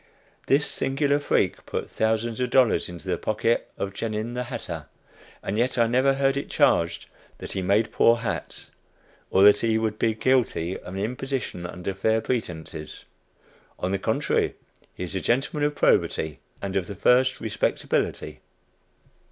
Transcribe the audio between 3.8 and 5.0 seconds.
"Genin, the hatter,"